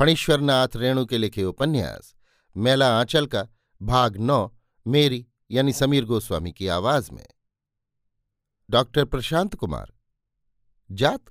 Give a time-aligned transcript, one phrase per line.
[0.00, 2.14] फणीश्वरनाथ रेणु के लिखे उपन्यास,
[2.56, 3.46] मेला आंचल का,
[3.82, 4.48] भाग नौ,
[4.86, 7.26] मेरी, यानी समीर गोस्वामी की आवाज़ में।
[8.70, 9.92] डॉक्टर प्रशांत कुमार।
[10.90, 11.24] जात?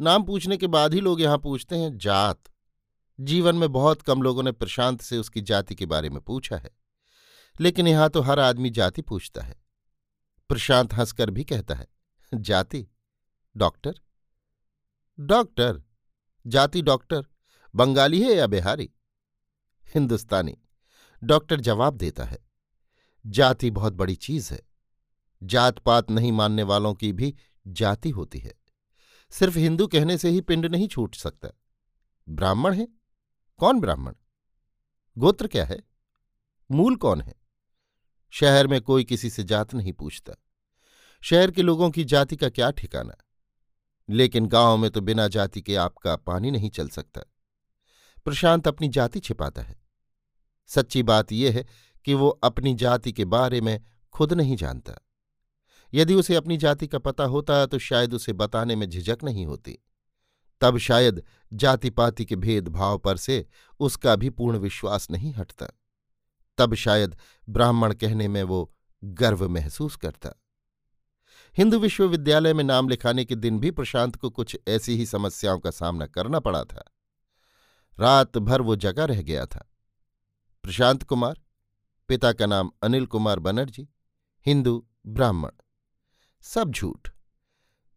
[0.00, 2.42] नाम पूछने के बाद ही लोग यहाँ पूछते हैं, जात।
[3.20, 6.70] जीवन में बहुत कम लोगों ने प्रशांत से उसकी जाति के बारे में पूछा है,
[7.60, 9.56] लेकिन यहाँ तो हर आदमी जाति पूछता है।
[10.50, 11.86] प्रशांत हंसकर भी कहता है,
[12.34, 12.86] जाति?
[13.56, 13.94] डॉक्टर?
[15.20, 15.82] डॉक्टर?
[16.46, 17.26] जाति डॉक्टर?
[17.74, 18.90] बंगाली है या बिहारी?
[19.94, 20.58] हिंदुस्तानी।
[21.24, 22.38] डॉक्टर जवाब देता है,
[23.26, 24.62] जाति बहुत बड़ी चीज़ है।
[25.42, 27.34] जात पात नहीं मानने वालों की भी
[27.66, 28.54] जाति होती है।
[29.30, 31.48] सिर्फ़ हिंदू कहने से ही पिंड नहीं छूट सकता।
[32.28, 32.88] ब्राह्मण है?
[33.56, 34.14] कौन ब्राह्मण?
[35.18, 35.82] गोत्र क्या है?
[36.70, 37.34] मूल कौन है?
[38.30, 40.32] शहर में कोई किसी से जात नहीं पूछता।
[41.22, 43.14] शहर के लोगों की जाति का क्या ठिकाना?
[44.10, 47.20] लेकिन गाँव में तो बिना जाति के आपका पानी नहीं चल सकता।
[48.28, 49.80] प्रशांत अपनी जाति छिपाता है।
[50.66, 51.66] सच्ची बात यह है
[52.04, 54.92] कि वो अपनी जाति के बारे में खुद नहीं जानता।
[55.94, 59.78] यदि उसे अपनी जाति का पता होता तो शायद उसे बताने में झिझक नहीं होती।
[60.60, 61.22] तब शायद
[61.52, 63.46] जाति पाति के भेदभाव पर से
[63.80, 65.66] उसका भी पूर्ण विश्वास नहीं हटता।
[66.58, 67.16] तब शायद
[67.48, 68.74] ब्राह्मण कहने में वो
[69.04, 70.42] गर्व महसूस करता।
[71.56, 75.70] हिंदू विश्वविद्यालय में नाम लिखाने के दिन भी प्रशांत को कुछ ऐसी ही समस्याओं का
[75.70, 76.92] सामना करना पड़ा था।
[78.00, 79.72] रात भर वो जगा रह गया था।
[80.62, 81.40] प्रशांत कुमार,
[82.08, 83.88] पिता का नाम अनिल कुमार बनर्जी,
[84.46, 85.50] हिंदू, ब्राह्मण,
[86.40, 87.08] सब झूठ।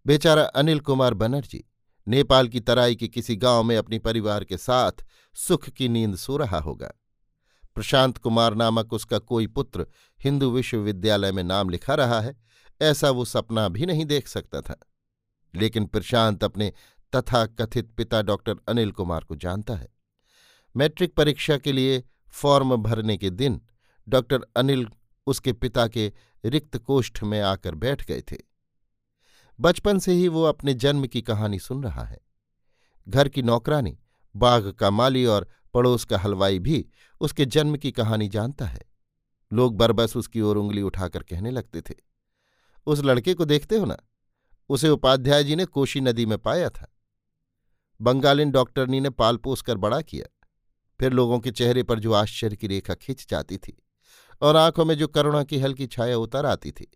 [0.05, 1.63] बेचारा अनिल कुमार बनर्जी
[2.07, 4.91] नेपाल की तराई के किसी गाँव में अपने परिवार के साथ
[5.33, 6.91] सुख की नींद सो रहा होगा।
[7.75, 9.87] प्रशांत कुमार नामक उसका कोई पुत्र
[10.23, 12.37] हिंदू विश्वविद्यालय में नाम लिखा रहा है,
[12.81, 14.79] ऐसा वो सपना भी नहीं देख सकता था।
[15.55, 16.73] लेकिन प्रशांत अपने
[17.15, 19.87] तथा कथित पिता डॉक्टर अनिल कुमार को जानता है।
[20.75, 23.61] मैट्रिक परीक्षा के लिए फॉर्म भरने के दिन
[24.07, 24.87] डॉक्टर अनिल
[25.27, 26.11] उसके पिता के
[26.45, 28.37] रिक्त कोष्ठ में आकर बैठ गए थे।
[29.59, 32.19] बचपन से ही वो अपने जन्म की कहानी सुन रहा है।
[33.07, 33.97] घर की नौकरानी,
[34.35, 36.85] बाघ का माली और पड़ोस का हलवाई भी
[37.21, 38.81] उसके जन्म की कहानी जानता है।
[39.51, 41.95] लोग बरबस उसकी ओर उंगली उठाकर कहने लगते थे,
[42.87, 43.97] उस लड़के को देखते हो ना?
[44.69, 46.90] उसे उपाध्याय जी ने कोशी नदी में पाया था।
[48.01, 50.45] बंगालिन डॉक्टरनी ने पाल पोस कर बड़ा किया।
[50.99, 53.83] फिर लोगों के चेहरे पर जो आश्चर्य की रेखा खिंच जाती थी
[54.41, 56.91] और आँखों में जो करुणा की हल्की छाया उतर आती थी,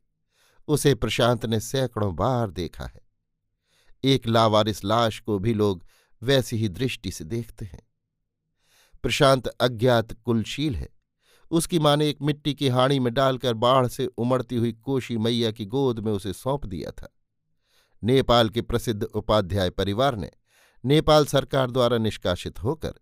[0.68, 3.02] उसे प्रशांत ने सैकड़ों बार देखा है।
[4.04, 5.86] एक लावारिस लाश को भी लोग
[6.24, 7.88] वैसी ही दृष्टि से देखते हैं।
[9.04, 10.90] प्रशांत अज्ञात कुलशील है।
[11.52, 15.52] उसकी माँ ने एक मिट्टी की हाणी में डालकर बाढ़ से उमड़ती हुई कोशी मैया
[15.52, 17.16] की गोद में उसे सौंप दिया था।
[18.04, 20.32] नेपाल के प्रसिद्ध उपाध्याय परिवार ने
[20.86, 22.94] नेपाल सरकार द्वारा निष्कासित होकर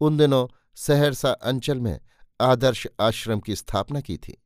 [0.00, 2.00] उन दिनों सहरसा अंचल में
[2.40, 4.42] आदर्श आश्रम की स्थापना की थी।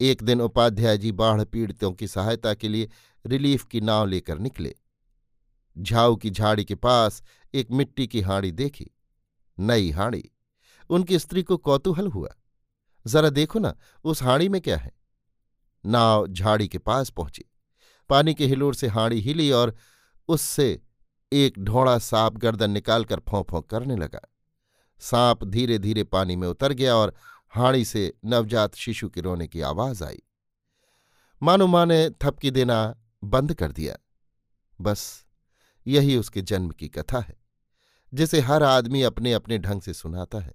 [0.00, 2.88] एक दिन उपाध्याय जी बाढ़ पीड़ितों की सहायता के लिए
[3.26, 4.74] रिलीफ की नाव लेकर निकले।
[5.78, 7.22] झाऊ की झाड़ी के पास
[7.54, 8.90] एक मिट्टी की हाड़ी देखी,
[9.58, 10.30] नई हाड़ी।
[10.90, 12.34] उनकी स्त्री को कौतूहल हुआ,
[13.06, 13.74] जरा देखो ना,
[14.04, 14.92] उस हाड़ी में क्या है?
[15.86, 17.44] नाव झाड़ी के पास पहुँची।
[18.10, 19.76] पानी के हिलोर से हाड़ी हिली और
[20.28, 20.80] उससे
[21.32, 24.20] एक ढोड़ा सांप गर्दन निकालकर फों फों करने लगा।
[25.00, 27.14] सांप धीरे धीरे पानी में उतर गया और
[27.48, 30.22] हाड़ी से नवजात शिशु के रोने की आवाज़ आई।
[31.42, 33.96] मानो माँ ने थपकी देना बंद कर दिया।
[34.80, 35.26] बस,
[35.86, 37.36] यही उसके जन्म की कथा है,
[38.14, 40.52] जिसे हर आदमी अपने अपने ढंग से सुनाता है।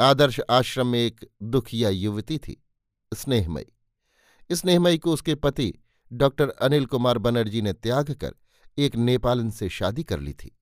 [0.00, 2.64] आदर्श आश्रम में एक दुखिया युवती थी,
[3.14, 3.66] स्नेहमयी।
[4.52, 5.74] स्नेहमयी को उसके पति
[6.12, 8.34] डॉक्टर अनिल कुमार बनर्जी ने त्याग कर
[8.78, 10.56] एक नेपालन से शादी कर ली थी।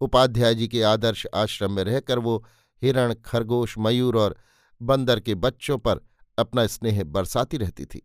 [0.00, 2.44] उपाध्याय जी के आदर्श आश्रम में रहकर वो
[2.82, 4.36] हिरण, खरगोश, मयूर और
[4.82, 6.00] बंदर के बच्चों पर
[6.38, 8.02] अपना स्नेह बरसाती रहती थी।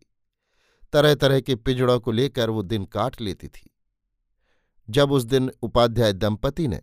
[0.92, 3.70] तरह तरह के पिजड़ों को लेकर वो दिन काट लेती थी।
[4.90, 6.80] जब उस दिन उपाध्याय दंपति ने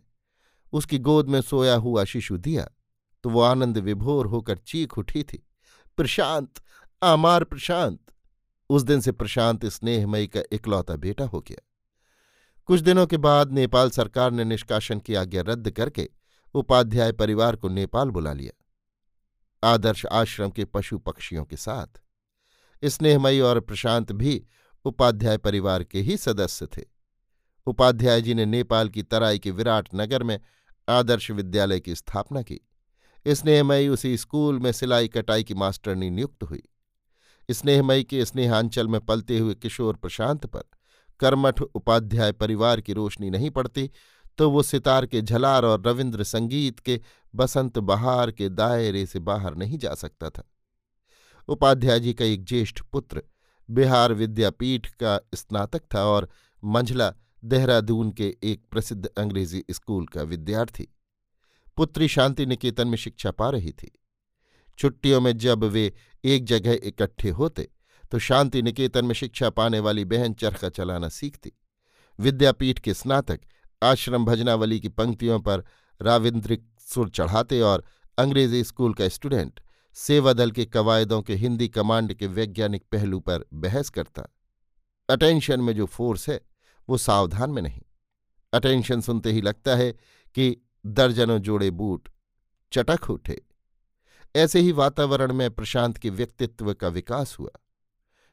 [0.72, 2.68] उसकी गोद में सोया हुआ शिशु दिया
[3.24, 5.46] तो वो आनंद विभोर होकर चीख उठी थी,
[5.96, 6.60] प्रशांत,
[7.02, 8.00] आमार प्रशांत!
[8.70, 11.69] उस दिन से प्रशांत स्नेहमयी का इकलौता बेटा हो गया।
[12.70, 16.08] कुछ दिनों के बाद नेपाल सरकार ने निष्कासन की आज्ञा रद्द करके
[16.54, 18.64] उपाध्याय परिवार को नेपाल बुला लिया।
[19.68, 21.86] आदर्श आश्रम के पशु पक्षियों के साथ।
[22.84, 24.46] स्नेहमयी और प्रशांत भी
[24.84, 26.82] उपाध्याय परिवार के ही सदस्य थे।
[27.66, 30.40] उपाध्याय जी ने नेपाल की तराई के विराट नगर में
[30.88, 32.60] आदर्श विद्यालय की स्थापना की।
[33.26, 36.62] स्नेहमयी उसी स्कूल में सिलाई कटाई की मास्टरनी नियुक्त हुई।
[37.50, 40.62] स्नेहमयी के स्नेहांचल में पलते हुए किशोर प्रशांत पर
[41.20, 43.90] कर्मठ उपाध्याय परिवार की रोशनी नहीं पड़ती
[44.38, 47.00] तो वो सितार के झलार और रविन्द्र संगीत के
[47.34, 50.42] बसंत बहार के दायरे से बाहर नहीं जा सकता था।
[51.48, 53.22] उपाध्याय जी का एक ज्येष्ठ पुत्र
[53.68, 56.28] बिहार विद्यापीठ का स्नातक था और
[56.64, 57.12] मंझला
[57.44, 60.88] देहरादून के एक प्रसिद्ध अंग्रेज़ी स्कूल का विद्यार्थी।
[61.76, 63.90] पुत्री शांति निकेतन में शिक्षा पा रही थी।
[64.78, 65.92] छुट्टियों में जब वे
[66.24, 67.68] एक जगह इकट्ठे होते
[68.10, 71.52] तो शांति निकेतन में शिक्षा पाने वाली बहन चरखा चलाना सीखती।
[72.20, 73.40] विद्यापीठ के स्नातक
[73.82, 75.64] आश्रम भजनावली की पंक्तियों पर
[76.02, 77.84] राविन्द्रिक सुर चढ़ाते और
[78.18, 79.60] अंग्रेज़ी स्कूल का स्टूडेंट
[79.94, 84.28] सेवा दल के कवायदों के हिंदी कमांड के वैज्ञानिक पहलू पर बहस करता।
[85.10, 86.40] अटेंशन में जो फोर्स है,
[86.88, 87.82] वो सावधान में नहीं।
[88.52, 89.92] अटेंशन सुनते ही लगता है
[90.34, 90.56] कि
[90.86, 92.08] दर्जनों जोड़े बूट
[92.72, 93.42] चटक उठे।
[94.36, 97.50] ऐसे ही वातावरण में प्रशांत के व्यक्तित्व का विकास हुआ।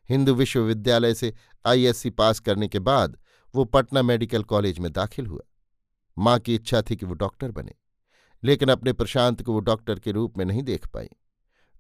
[0.10, 1.34] हिंदू विश्वविद्यालय से
[1.66, 3.18] आईएससी पास करने के बाद
[3.54, 5.42] वो पटना मेडिकल कॉलेज में दाखिल हुआ।
[6.18, 7.74] माँ की इच्छा थी कि वो डॉक्टर बने,
[8.44, 11.08] लेकिन अपने प्रशांत को वो डॉक्टर के रूप में नहीं देख पाई।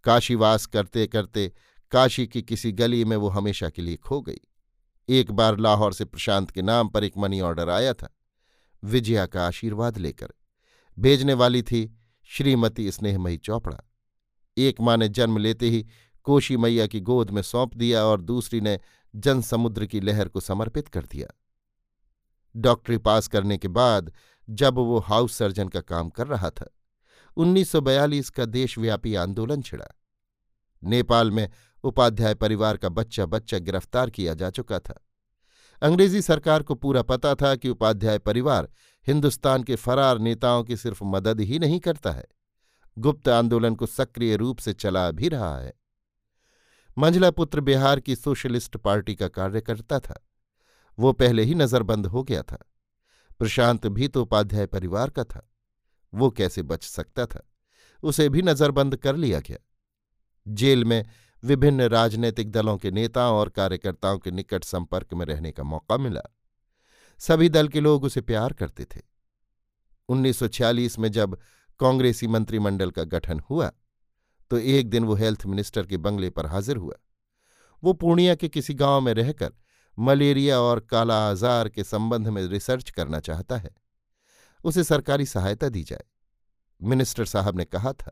[0.05, 1.51] काशीवास करते करते
[1.91, 4.39] काशी की किसी गली में वो हमेशा के लिए खो गई।
[5.09, 8.09] एक बार लाहौर से प्रशांत के नाम पर एक मनी ऑर्डर आया था।
[8.83, 10.33] विजया का आशीर्वाद लेकर
[10.97, 11.79] भेजने वाली थी
[12.29, 13.77] श्रीमती स्नेहमयी चौपड़ा।
[14.57, 15.85] एक माँ ने जन्म लेते ही
[16.27, 18.79] कोशी मैया की गोद में सौंप दिया और दूसरी ने
[19.15, 21.27] जनसमुद्र की लहर को समर्पित कर दिया।
[22.55, 24.11] डॉक्टरी पास करने के बाद
[24.49, 26.69] जब वो हाउस सर्जन का काम कर रहा था
[27.37, 29.87] 1942 का देशव्यापी आंदोलन छिड़ा।
[30.83, 31.49] नेपाल में
[31.83, 35.07] उपाध्याय परिवार का बच्चा बच्चा गिरफ़्तार किया जा चुका था।
[35.81, 38.69] अंग्रेज़ी सरकार को पूरा पता था कि उपाध्याय परिवार
[39.07, 42.25] हिंदुस्तान के फरार नेताओं की सिर्फ़ मदद ही नहीं करता है।
[42.97, 45.86] गुप्त आंदोलन को सक्रिय रूप से चला भी रहा है।
[46.97, 50.27] मंझला पुत्र बिहार की सोशलिस्ट पार्टी का कार्यकर्ता था।
[50.99, 52.57] वो पहले ही नजरबंद हो गया था।
[53.39, 55.51] प्रशांत भी तो उपाध्याय परिवार का था।
[56.13, 57.49] वो कैसे बच सकता था?
[58.03, 59.57] उसे भी नजरबंद कर लिया गया।
[60.47, 61.05] जेल में
[61.43, 66.21] विभिन्न राजनीतिक दलों के नेताओं और कार्यकर्ताओं के निकट संपर्क में रहने का मौका मिला।
[67.19, 69.01] सभी दल के लोग उसे प्यार करते थे।
[70.09, 71.39] 1946 में जब
[71.79, 73.71] कांग्रेसी मंत्रिमंडल का गठन हुआ
[74.51, 76.95] तो एक दिन वो हेल्थ मिनिस्टर के बंगले पर हाजिर हुआ।
[77.83, 79.53] वो पूर्णिया के किसी गाँव में रहकर
[79.97, 83.69] मलेरिया और काला आजार के संबंध में रिसर्च करना चाहता है।
[84.65, 86.03] उसे सरकारी सहायता दी जाए।
[86.81, 88.11] मिनिस्टर साहब ने कहा था,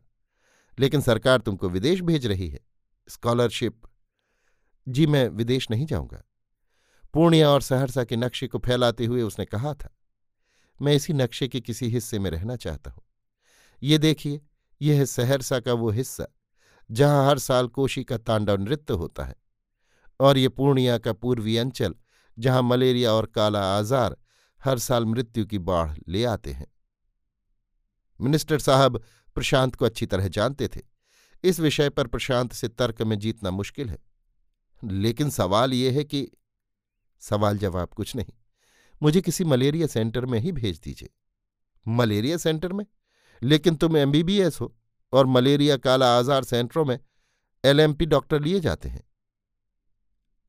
[0.78, 2.60] लेकिन सरकार तुमको विदेश भेज रही है।
[3.08, 3.82] स्कॉलरशिप
[4.88, 6.24] जी, मैं विदेश नहीं जाऊँगा।
[7.14, 9.90] पूर्णिया और सहरसा के नक्शे को फैलाते हुए उसने कहा था,
[10.80, 13.04] मैं इसी नक्शे के किसी हिस्से में रहना चाहता हूँ।
[13.82, 14.42] ये देखिए
[14.82, 16.28] यह सहरसा का वो हिस्सा,
[16.92, 19.36] जहाँ हर साल कोशी का तांडव नृत्य होता है,
[20.20, 21.96] और ये पूर्णिया का पूर्वी अंचल,
[22.40, 24.18] जहाँ मलेरिया और काला आजार
[24.64, 26.68] हर साल मृत्यु की बाढ़ ले आते हैं।
[28.22, 29.04] मिनिस्टर साहब
[29.36, 30.82] प्रशांत को अच्छी तरह जानते थे।
[31.44, 33.98] इस विषय पर प्रशांत से तर्क में जीतना मुश्किल है।
[34.84, 36.32] लेकिन सवाल यह है कि
[37.20, 38.34] सवाल जवाब कुछ नहीं।
[39.04, 41.10] मुझे किसी मलेरिया सेंटर में ही भेज दीजिए।
[41.88, 42.86] मलेरिया सेंटर में?
[43.44, 44.76] लेकिन तुम एमबीबीएस हो
[45.14, 47.00] और मलेरिया काला आजार सेंटरों में
[47.66, 49.04] एलएमपी डॉक्टर लिए जाते हैं।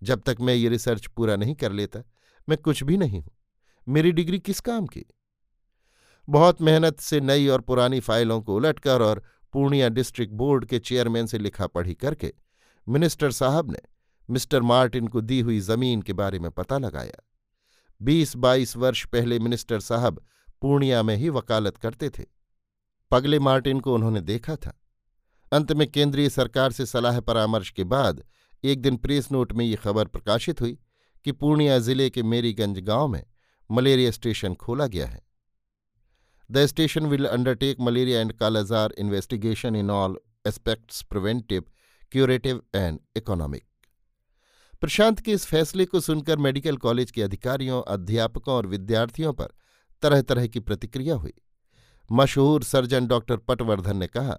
[0.03, 2.03] जब तक मैं ये रिसर्च पूरा नहीं कर लेता,
[2.49, 3.37] मैं कुछ भी नहीं हूँ।
[3.89, 5.07] मेरी डिग्री किस काम की?
[6.29, 11.27] बहुत मेहनत से नई और पुरानी फाइलों को उलटकर और पूर्णिया डिस्ट्रिक्ट बोर्ड के चेयरमैन
[11.27, 12.33] से लिखा पढ़ी करके
[12.89, 13.79] मिनिस्टर साहब ने
[14.31, 17.29] मिस्टर मार्टिन को दी हुई ज़मीन के बारे में पता लगाया।
[18.03, 20.25] बीस बाईस वर्ष पहले मिनिस्टर साहब
[20.63, 22.36] पूर्णिया में ही वकालत करते थे।
[23.11, 24.73] पगले मार्टिन को उन्होंने देखा था।
[25.53, 28.23] अंत में केंद्रीय सरकार से सलाह परामर्श के बाद
[28.65, 30.79] एक दिन प्रेस नोट में ये खबर प्रकाशित हुई
[31.25, 33.23] कि पूर्णिया ज़िले के मेरीगंज गाँव में
[33.71, 35.21] मलेरिया स्टेशन खोला गया है।
[36.51, 41.65] The station will undertake malaria and kala-azar investigation in all aspects preventive,
[42.13, 43.65] curative and economic.
[44.83, 49.53] Prashant के इस फैसले को सुनकर मेडिकल कॉलेज के अधिकारियों, अध्यापकों और विद्यार्थियों पर
[50.03, 51.35] तरह तरह की प्रतिक्रिया हुई।
[52.13, 54.39] मशहूर सर्जन डॉक्टर पटवर्धन ने कहा,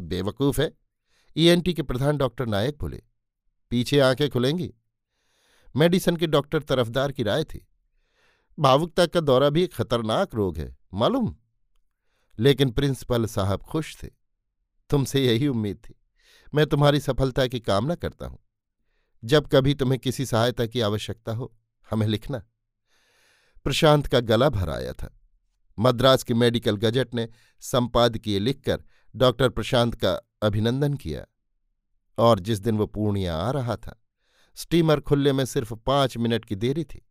[0.00, 0.74] बेवकूफ़ है।
[1.36, 3.02] ईएनटी के प्रधान डॉक्टर नायक बोले,
[3.70, 4.74] पीछे आँखें खुलेंगी।
[5.76, 7.68] मेडिसन के डॉक्टर तरफदार की राय थी।
[8.58, 11.36] भावुकता का दौरा भी एक खतरनाक रोग है, मालूम?
[12.38, 14.08] लेकिन प्रिंसिपल साहब खुश थे।
[14.90, 15.94] तुमसे यही उम्मीद थी।
[16.54, 18.38] मैं तुम्हारी सफलता की कामना करता हूँ।
[19.24, 21.56] जब कभी तुम्हें किसी सहायता की आवश्यकता हो,
[21.90, 22.38] हमें लिखना।
[23.64, 25.15] प्रशांत का गला भर आया था।
[25.78, 27.28] मद्रास की मेडिकल गजट ने
[27.60, 28.84] संपादकीय लिखकर
[29.16, 31.26] डॉक्टर प्रशांत का अभिनंदन किया।
[32.18, 34.02] और जिस दिन वो पूर्णिया आ रहा था,
[34.54, 37.06] स्टीमर खुलने में सिर्फ़ पाँच मिनट की देरी थी।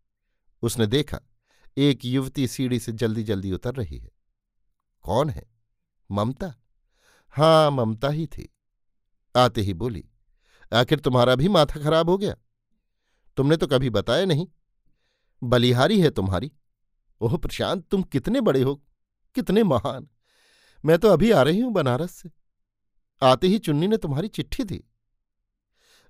[0.61, 1.19] उसने देखा,
[1.77, 4.11] एक युवती सीढ़ी से जल्दी जल्दी उतर रही है।
[5.01, 5.45] कौन है?
[6.11, 6.55] ममता?
[7.29, 8.55] हाँ ममता ही थी।
[9.37, 10.09] आते ही बोली,
[10.73, 12.35] आखिर तुम्हारा भी माथा खराब हो गया?
[13.37, 14.47] तुमने तो कभी बताया नहीं।
[15.43, 16.51] बलिहारी है तुम्हारी।
[17.21, 18.75] ओह, प्रशांत, तुम कितने बड़े हो,
[19.35, 20.07] कितने महान।
[20.83, 22.29] मैं तो अभी आ रही हूँ बनारस से।
[23.21, 24.83] आते ही चुन्नी ने तुम्हारी चिट्ठी दी।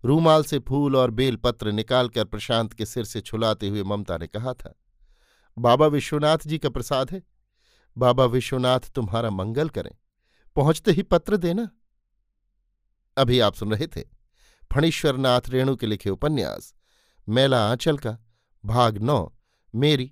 [0.03, 4.53] रूमाल से फूल और बेलपत्र निकालकर प्रशांत के सिर से छुलाते हुए ममता ने कहा
[4.53, 4.73] था,
[5.57, 7.21] बाबा विश्वनाथ जी का प्रसाद है।
[7.97, 9.91] बाबा विश्वनाथ तुम्हारा मंगल करें।
[10.55, 11.69] पहुँचते ही पत्र देना।
[13.17, 14.03] अभी आप सुन रहे थे
[14.71, 16.73] फणीश्वरनाथ रेणु के लिखे उपन्यास,
[17.27, 18.17] मेला आंचल का,
[18.63, 19.33] भाग नौ,
[19.73, 20.11] मेरी